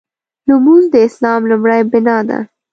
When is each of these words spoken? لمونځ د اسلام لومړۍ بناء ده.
لمونځ 0.47 0.85
د 0.93 0.95
اسلام 1.07 1.41
لومړۍ 1.51 1.81
بناء 1.91 2.21
ده. 2.29 2.39